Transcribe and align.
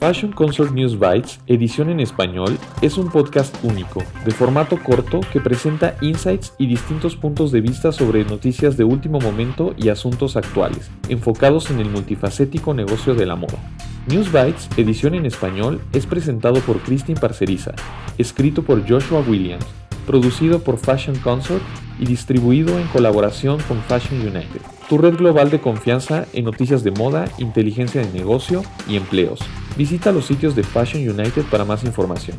Fashion 0.00 0.32
Consort 0.32 0.72
News 0.72 0.98
Bites, 0.98 1.40
edición 1.48 1.90
en 1.90 1.98
español, 1.98 2.56
es 2.82 2.98
un 2.98 3.10
podcast 3.10 3.54
único, 3.64 4.02
de 4.24 4.30
formato 4.30 4.78
corto 4.82 5.20
que 5.32 5.40
presenta 5.40 5.96
insights 6.00 6.54
y 6.56 6.66
distintos 6.66 7.16
puntos 7.16 7.50
de 7.50 7.60
vista 7.60 7.90
sobre 7.90 8.24
noticias 8.24 8.76
de 8.76 8.84
último 8.84 9.18
momento 9.18 9.74
y 9.76 9.88
asuntos 9.88 10.36
actuales, 10.36 10.90
enfocados 11.08 11.70
en 11.70 11.80
el 11.80 11.90
multifacético 11.90 12.74
negocio 12.74 13.14
de 13.16 13.26
la 13.26 13.34
moda. 13.34 13.58
News 14.06 14.32
Bites, 14.32 14.68
edición 14.76 15.14
en 15.14 15.26
español, 15.26 15.80
es 15.92 16.06
presentado 16.06 16.60
por 16.60 16.78
Christine 16.78 17.20
Parceriza, 17.20 17.72
escrito 18.18 18.62
por 18.62 18.88
Joshua 18.88 19.22
Williams, 19.26 19.66
producido 20.08 20.64
por 20.64 20.78
Fashion 20.78 21.16
Consort 21.20 21.62
y 22.00 22.06
distribuido 22.06 22.76
en 22.80 22.88
colaboración 22.88 23.60
con 23.68 23.78
Fashion 23.82 24.20
United, 24.20 24.60
tu 24.88 24.98
red 24.98 25.14
global 25.14 25.50
de 25.50 25.60
confianza 25.60 26.26
en 26.32 26.46
noticias 26.46 26.82
de 26.82 26.90
moda, 26.90 27.26
inteligencia 27.38 28.00
de 28.00 28.12
negocio 28.12 28.62
y 28.88 28.96
empleos. 28.96 29.38
Visita 29.76 30.10
los 30.10 30.26
sitios 30.26 30.56
de 30.56 30.64
Fashion 30.64 31.08
United 31.08 31.44
para 31.48 31.64
más 31.64 31.84
información. 31.84 32.38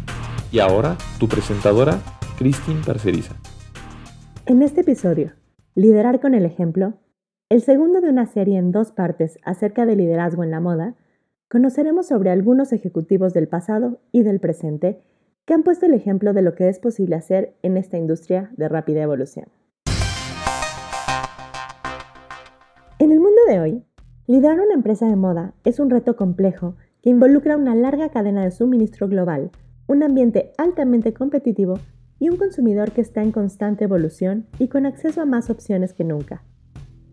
Y 0.51 0.59
ahora, 0.59 0.97
tu 1.17 1.29
presentadora, 1.29 2.01
Christine 2.37 2.81
Parceriza. 2.85 3.35
En 4.45 4.61
este 4.61 4.81
episodio, 4.81 5.31
Liderar 5.75 6.19
con 6.19 6.33
el 6.33 6.45
ejemplo, 6.45 6.95
el 7.47 7.61
segundo 7.61 8.01
de 8.01 8.09
una 8.09 8.25
serie 8.25 8.57
en 8.57 8.73
dos 8.73 8.91
partes 8.91 9.37
acerca 9.45 9.85
de 9.85 9.95
liderazgo 9.95 10.43
en 10.43 10.51
la 10.51 10.59
moda, 10.59 10.95
conoceremos 11.47 12.05
sobre 12.05 12.31
algunos 12.31 12.73
ejecutivos 12.73 13.33
del 13.33 13.47
pasado 13.47 14.01
y 14.11 14.23
del 14.23 14.41
presente 14.41 15.01
que 15.49 15.55
han 15.55 15.63
puesto 15.63 15.87
el 15.87 15.95
ejemplo 15.95 16.31
de 16.33 16.43
lo 16.43 16.53
que 16.53 16.69
es 16.69 16.77
posible 16.77 17.15
hacer 17.15 17.55
en 17.63 17.75
esta 17.75 17.97
industria 17.97 18.51
de 18.55 18.69
rápida 18.69 19.01
evolución. 19.01 19.47
En 22.99 23.11
el 23.11 23.19
mundo 23.19 23.41
de 23.47 23.59
hoy, 23.59 23.83
liderar 24.27 24.59
una 24.59 24.75
empresa 24.75 25.07
de 25.07 25.15
moda 25.15 25.55
es 25.63 25.79
un 25.79 25.89
reto 25.89 26.15
complejo 26.15 26.75
que 27.01 27.09
involucra 27.09 27.57
una 27.57 27.73
larga 27.73 28.09
cadena 28.09 28.43
de 28.43 28.51
suministro 28.51 29.07
global, 29.07 29.49
un 29.87 30.03
ambiente 30.03 30.51
altamente 30.59 31.15
competitivo 31.15 31.79
y 32.19 32.29
un 32.29 32.37
consumidor 32.37 32.91
que 32.91 33.01
está 33.01 33.23
en 33.23 33.31
constante 33.31 33.85
evolución 33.85 34.45
y 34.59 34.67
con 34.67 34.85
acceso 34.85 35.19
a 35.19 35.25
más 35.25 35.49
opciones 35.49 35.93
que 35.93 36.03
nunca. 36.03 36.43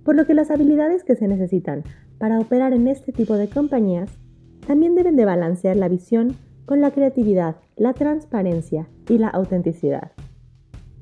Por 0.05 0.15
lo 0.15 0.27
que 0.27 0.35
las 0.35 0.51
habilidades 0.51 1.05
que 1.05 1.17
se 1.17 1.27
necesitan 1.27 1.85
para 2.19 2.39
operar 2.39 2.75
en 2.75 2.87
este 2.87 3.13
tipo 3.13 3.39
de 3.39 3.49
compañías 3.49 4.11
también 4.67 4.95
deben 4.95 5.17
de 5.17 5.25
balancear 5.25 5.77
la 5.77 5.89
visión 5.89 6.37
con 6.67 6.83
la 6.83 6.91
creatividad, 6.91 7.57
la 7.77 7.93
transparencia 7.93 8.89
y 9.09 9.19
la 9.19 9.29
autenticidad. 9.29 10.13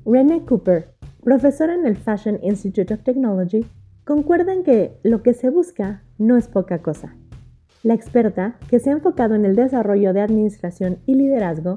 Renee 0.05 0.45
Cooper, 0.45 0.93
profesora 1.23 1.73
en 1.73 1.85
el 1.85 1.95
Fashion 1.95 2.37
Institute 2.43 2.93
of 2.93 3.03
Technology, 3.03 3.65
concuerda 4.03 4.53
en 4.53 4.63
que 4.63 4.99
lo 5.01 5.23
que 5.23 5.33
se 5.33 5.49
busca 5.49 6.03
no 6.17 6.37
es 6.37 6.47
poca 6.47 6.79
cosa. 6.79 7.15
La 7.81 7.93
experta, 7.93 8.57
que 8.69 8.79
se 8.79 8.89
ha 8.89 8.93
enfocado 8.93 9.35
en 9.35 9.45
el 9.45 9.55
desarrollo 9.55 10.13
de 10.13 10.21
administración 10.21 10.99
y 11.05 11.15
liderazgo, 11.15 11.75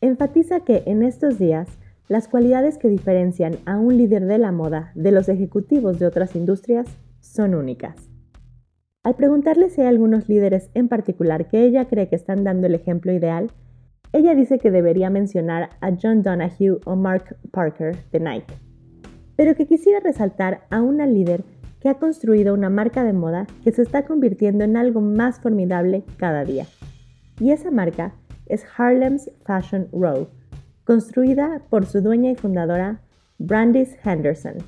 enfatiza 0.00 0.60
que 0.60 0.82
en 0.86 1.02
estos 1.02 1.38
días 1.38 1.68
las 2.08 2.28
cualidades 2.28 2.76
que 2.76 2.88
diferencian 2.88 3.56
a 3.64 3.78
un 3.78 3.96
líder 3.96 4.26
de 4.26 4.38
la 4.38 4.52
moda 4.52 4.92
de 4.94 5.10
los 5.10 5.28
ejecutivos 5.28 5.98
de 5.98 6.06
otras 6.06 6.36
industrias 6.36 6.86
son 7.20 7.54
únicas. 7.54 8.10
Al 9.02 9.16
preguntarle 9.16 9.70
si 9.70 9.80
hay 9.80 9.86
algunos 9.86 10.28
líderes 10.28 10.70
en 10.74 10.88
particular 10.88 11.48
que 11.48 11.64
ella 11.64 11.86
cree 11.86 12.08
que 12.08 12.16
están 12.16 12.44
dando 12.44 12.66
el 12.66 12.74
ejemplo 12.74 13.12
ideal, 13.12 13.50
ella 14.14 14.36
dice 14.36 14.60
que 14.60 14.70
debería 14.70 15.10
mencionar 15.10 15.70
a 15.80 15.90
John 16.00 16.22
Donahue 16.22 16.78
o 16.84 16.94
Mark 16.94 17.36
Parker 17.50 17.96
de 18.12 18.20
Nike, 18.20 18.54
pero 19.34 19.56
que 19.56 19.66
quisiera 19.66 19.98
resaltar 19.98 20.60
a 20.70 20.82
una 20.82 21.04
líder 21.04 21.42
que 21.80 21.88
ha 21.88 21.94
construido 21.94 22.54
una 22.54 22.70
marca 22.70 23.02
de 23.02 23.12
moda 23.12 23.48
que 23.64 23.72
se 23.72 23.82
está 23.82 24.04
convirtiendo 24.04 24.62
en 24.62 24.76
algo 24.76 25.00
más 25.00 25.40
formidable 25.40 26.04
cada 26.16 26.44
día. 26.44 26.66
Y 27.40 27.50
esa 27.50 27.72
marca 27.72 28.14
es 28.46 28.64
Harlem's 28.78 29.32
Fashion 29.44 29.88
Row, 29.92 30.28
construida 30.84 31.62
por 31.68 31.84
su 31.84 32.00
dueña 32.00 32.30
y 32.30 32.36
fundadora 32.36 33.00
Brandis 33.38 33.96
Henderson. 34.04 34.58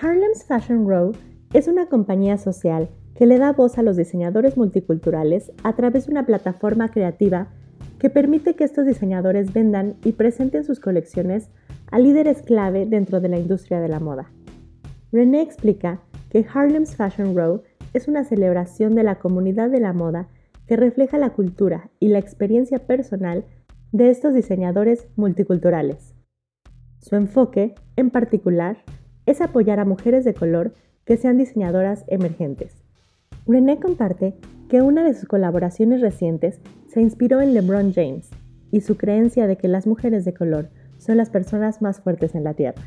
Harlem's 0.00 0.44
Fashion 0.44 0.88
Row 0.88 1.10
es 1.52 1.66
una 1.66 1.86
compañía 1.86 2.38
social 2.38 2.90
que 3.16 3.26
le 3.26 3.38
da 3.38 3.52
voz 3.52 3.76
a 3.76 3.82
los 3.82 3.96
diseñadores 3.96 4.56
multiculturales 4.56 5.50
a 5.64 5.74
través 5.74 6.06
de 6.06 6.12
una 6.12 6.26
plataforma 6.26 6.92
creativa 6.92 7.48
que 7.98 8.10
permite 8.10 8.54
que 8.54 8.64
estos 8.64 8.86
diseñadores 8.86 9.52
vendan 9.52 9.96
y 10.04 10.12
presenten 10.12 10.64
sus 10.64 10.80
colecciones 10.80 11.50
a 11.90 11.98
líderes 11.98 12.42
clave 12.42 12.86
dentro 12.86 13.20
de 13.20 13.28
la 13.28 13.38
industria 13.38 13.80
de 13.80 13.88
la 13.88 14.00
moda. 14.00 14.30
René 15.12 15.42
explica 15.42 16.00
que 16.30 16.46
Harlem's 16.52 16.96
Fashion 16.96 17.36
Row 17.36 17.62
es 17.94 18.08
una 18.08 18.24
celebración 18.24 18.94
de 18.94 19.02
la 19.02 19.16
comunidad 19.18 19.70
de 19.70 19.80
la 19.80 19.92
moda 19.92 20.28
que 20.66 20.76
refleja 20.76 21.16
la 21.16 21.30
cultura 21.30 21.90
y 22.00 22.08
la 22.08 22.18
experiencia 22.18 22.80
personal 22.80 23.44
de 23.92 24.10
estos 24.10 24.34
diseñadores 24.34 25.06
multiculturales. 25.16 26.14
Su 26.98 27.14
enfoque, 27.14 27.74
en 27.94 28.10
particular, 28.10 28.78
es 29.26 29.40
apoyar 29.40 29.78
a 29.80 29.84
mujeres 29.84 30.24
de 30.24 30.34
color 30.34 30.74
que 31.04 31.16
sean 31.16 31.38
diseñadoras 31.38 32.04
emergentes 32.08 32.86
René 33.46 33.78
comparte 33.78 34.34
que 34.68 34.82
una 34.82 35.04
de 35.04 35.14
sus 35.14 35.28
colaboraciones 35.28 36.00
recientes 36.00 36.60
se 36.88 37.00
inspiró 37.00 37.40
en 37.40 37.54
LeBron 37.54 37.92
James 37.92 38.30
y 38.70 38.80
su 38.80 38.96
creencia 38.96 39.46
de 39.46 39.56
que 39.56 39.68
las 39.68 39.86
mujeres 39.86 40.24
de 40.24 40.34
color 40.34 40.70
son 40.98 41.16
las 41.16 41.30
personas 41.30 41.82
más 41.82 42.00
fuertes 42.00 42.34
en 42.34 42.44
la 42.44 42.54
Tierra. 42.54 42.82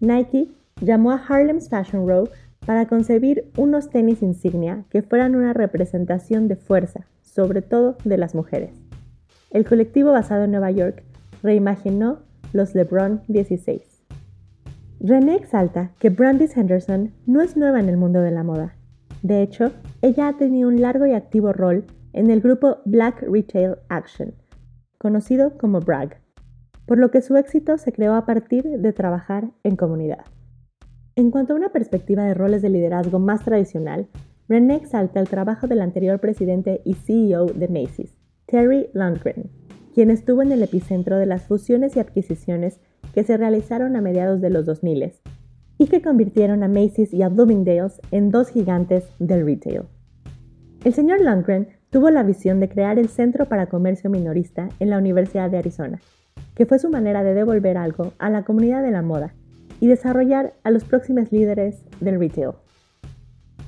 Nike 0.00 0.48
llamó 0.80 1.12
a 1.12 1.22
Harlem's 1.26 1.68
Fashion 1.68 2.06
Row 2.06 2.28
para 2.66 2.86
concebir 2.86 3.50
unos 3.56 3.90
tenis 3.90 4.22
insignia 4.22 4.84
que 4.90 5.02
fueran 5.02 5.34
una 5.34 5.52
representación 5.52 6.48
de 6.48 6.56
fuerza, 6.56 7.06
sobre 7.22 7.62
todo 7.62 7.96
de 8.04 8.18
las 8.18 8.34
mujeres. 8.34 8.72
El 9.50 9.64
colectivo 9.64 10.12
basado 10.12 10.44
en 10.44 10.50
Nueva 10.50 10.70
York 10.70 11.02
reimaginó 11.42 12.20
los 12.52 12.74
LeBron 12.74 13.22
16. 13.28 13.82
René 15.00 15.36
exalta 15.36 15.92
que 15.98 16.10
Brandis 16.10 16.56
Henderson 16.56 17.12
no 17.26 17.40
es 17.40 17.56
nueva 17.56 17.80
en 17.80 17.88
el 17.88 17.96
mundo 17.96 18.20
de 18.20 18.30
la 18.30 18.42
moda 18.42 18.74
de 19.22 19.42
hecho, 19.42 19.72
ella 20.02 20.28
ha 20.28 20.36
tenido 20.36 20.68
un 20.68 20.80
largo 20.80 21.06
y 21.06 21.12
activo 21.12 21.52
rol 21.52 21.84
en 22.12 22.30
el 22.30 22.40
grupo 22.40 22.78
Black 22.84 23.22
Retail 23.22 23.76
Action, 23.88 24.34
conocido 24.98 25.56
como 25.58 25.80
BRAG, 25.80 26.20
por 26.86 26.98
lo 26.98 27.10
que 27.10 27.22
su 27.22 27.36
éxito 27.36 27.78
se 27.78 27.92
creó 27.92 28.14
a 28.14 28.26
partir 28.26 28.64
de 28.64 28.92
trabajar 28.92 29.50
en 29.62 29.76
comunidad. 29.76 30.24
En 31.16 31.30
cuanto 31.30 31.52
a 31.52 31.56
una 31.56 31.70
perspectiva 31.70 32.24
de 32.24 32.34
roles 32.34 32.62
de 32.62 32.70
liderazgo 32.70 33.18
más 33.18 33.44
tradicional, 33.44 34.08
René 34.48 34.74
exalta 34.74 35.20
el 35.20 35.28
trabajo 35.28 35.68
del 35.68 35.80
anterior 35.80 36.18
presidente 36.18 36.80
y 36.84 36.94
CEO 36.94 37.46
de 37.46 37.68
Macy's, 37.68 38.16
Terry 38.46 38.88
Lundgren, 38.94 39.50
quien 39.94 40.10
estuvo 40.10 40.42
en 40.42 40.50
el 40.50 40.62
epicentro 40.62 41.18
de 41.18 41.26
las 41.26 41.42
fusiones 41.42 41.94
y 41.94 42.00
adquisiciones 42.00 42.80
que 43.14 43.22
se 43.22 43.36
realizaron 43.36 43.94
a 43.94 44.00
mediados 44.00 44.40
de 44.40 44.50
los 44.50 44.66
2000 44.66 45.12
y 45.80 45.86
que 45.86 46.02
convirtieron 46.02 46.62
a 46.62 46.68
Macy's 46.68 47.14
y 47.14 47.22
a 47.22 47.30
Bloomingdale's 47.30 48.02
en 48.10 48.30
dos 48.30 48.50
gigantes 48.50 49.08
del 49.18 49.46
retail. 49.46 49.84
El 50.84 50.92
señor 50.92 51.22
Lundgren 51.22 51.68
tuvo 51.88 52.10
la 52.10 52.22
visión 52.22 52.60
de 52.60 52.68
crear 52.68 52.98
el 52.98 53.08
Centro 53.08 53.46
para 53.46 53.70
Comercio 53.70 54.10
Minorista 54.10 54.68
en 54.78 54.90
la 54.90 54.98
Universidad 54.98 55.50
de 55.50 55.56
Arizona, 55.56 55.98
que 56.54 56.66
fue 56.66 56.78
su 56.78 56.90
manera 56.90 57.24
de 57.24 57.32
devolver 57.32 57.78
algo 57.78 58.12
a 58.18 58.28
la 58.28 58.44
comunidad 58.44 58.82
de 58.82 58.90
la 58.90 59.00
moda 59.00 59.32
y 59.80 59.86
desarrollar 59.86 60.52
a 60.64 60.70
los 60.70 60.84
próximos 60.84 61.32
líderes 61.32 61.82
del 61.98 62.20
retail. 62.20 62.50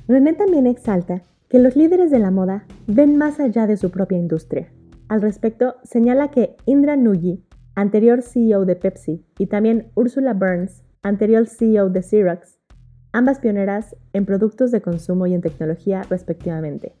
René 0.07 0.33
también 0.33 0.67
exalta 0.67 1.23
que 1.49 1.57
los 1.57 1.75
líderes 1.75 2.11
de 2.11 2.19
la 2.19 2.29
moda 2.29 2.65
ven 2.85 3.17
más 3.17 3.39
allá 3.39 3.65
de 3.65 3.75
su 3.75 3.89
propia 3.89 4.19
industria. 4.19 4.67
Al 5.07 5.23
respecto, 5.23 5.77
señala 5.83 6.29
que 6.29 6.57
Indra 6.67 6.95
Nooyi, 6.95 7.43
anterior 7.73 8.21
CEO 8.21 8.65
de 8.65 8.75
Pepsi, 8.75 9.25
y 9.39 9.47
también 9.47 9.87
Ursula 9.95 10.35
Burns, 10.35 10.83
anterior 11.03 11.47
CEO 11.47 11.89
de 11.89 12.01
Xerox, 12.01 12.57
ambas 13.11 13.39
pioneras 13.39 13.95
en 14.13 14.25
productos 14.25 14.71
de 14.71 14.81
consumo 14.81 15.27
y 15.27 15.33
en 15.33 15.41
tecnología 15.41 16.01
respectivamente. 16.09 16.95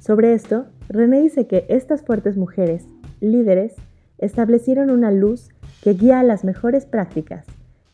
Sobre 0.00 0.34
esto, 0.34 0.66
René 0.88 1.22
dice 1.22 1.46
que 1.46 1.64
estas 1.68 2.02
fuertes 2.02 2.36
mujeres, 2.36 2.86
líderes, 3.20 3.76
establecieron 4.18 4.90
una 4.90 5.12
luz 5.12 5.50
que 5.82 5.94
guía 5.94 6.20
a 6.20 6.24
las 6.24 6.44
mejores 6.44 6.84
prácticas 6.84 7.46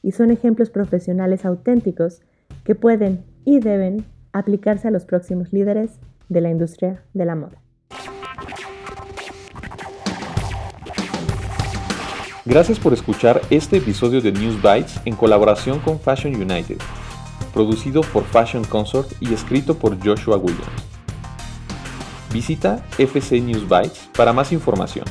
y 0.03 0.13
son 0.13 0.31
ejemplos 0.31 0.71
profesionales 0.71 1.45
auténticos 1.45 2.23
que 2.65 2.75
pueden 2.75 3.25
y 3.45 3.61
deben 3.61 4.05
aplicarse 4.33 4.89
a 4.89 4.91
los 4.91 5.05
próximos 5.05 5.53
líderes 5.53 5.99
de 6.29 6.41
la 6.41 6.51
industria 6.51 7.03
de 7.13 7.25
la 7.27 7.35
moda. 7.35 7.63
Gracias 12.49 12.79
por 12.79 12.95
escuchar 12.95 13.43
este 13.51 13.77
episodio 13.77 14.23
de 14.23 14.33
News 14.33 14.57
Bites 14.63 15.03
en 15.05 15.15
colaboración 15.15 15.81
con 15.81 16.01
Fashion 16.01 16.35
United, 16.35 16.79
producido 17.53 18.01
por 18.01 18.25
Fashion 18.25 18.65
Consort 18.65 19.13
y 19.21 19.35
escrito 19.35 19.79
por 19.79 20.03
Joshua 20.03 20.39
Williams. 20.39 20.65
Visita 22.33 22.83
FC 22.97 23.43
News 23.43 23.69
Bites 23.69 24.09
para 24.17 24.33
más 24.33 24.51
información. 24.51 25.05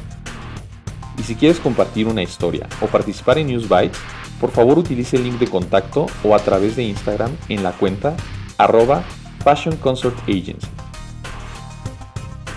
Y 1.20 1.22
si 1.22 1.36
quieres 1.36 1.60
compartir 1.60 2.08
una 2.08 2.24
historia 2.24 2.68
o 2.82 2.88
participar 2.88 3.38
en 3.38 3.50
News 3.50 3.70
Bites, 3.70 4.00
por 4.42 4.50
favor 4.50 4.80
utilice 4.80 5.18
el 5.18 5.26
link 5.26 5.38
de 5.38 5.48
contacto 5.48 6.08
o 6.24 6.34
a 6.34 6.40
través 6.40 6.76
de 6.76 6.86
Instagram 6.86 7.30
en 7.50 7.62
la 7.62 7.74
cuenta 7.74 8.16
arroba 8.58 9.04
Fashion 9.44 9.78
Consort 9.78 10.18
Agency. 10.24 10.66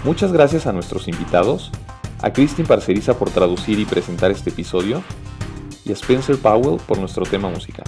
Muchas 0.05 0.33
gracias 0.33 0.67
a 0.67 0.73
nuestros 0.73 1.07
invitados, 1.07 1.71
a 2.23 2.33
Christine 2.33 2.69
Parceriza 2.69 3.19
por 3.19 3.31
traducir 3.31 3.79
y 3.79 3.85
presentar 3.85 4.31
este 4.31 4.51
episodio, 4.51 5.03
y 5.85 5.91
a 5.91 5.95
Spencer 5.95 6.37
Powell 6.37 6.81
por 6.87 6.99
nuestro 6.99 7.25
tema 7.25 7.49
musical. 7.49 7.87